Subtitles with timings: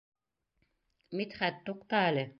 [1.21, 2.29] Мидхәт, туҡта әле.